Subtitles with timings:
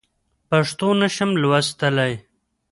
[0.49, 2.13] پښتو نه شم لوستلی.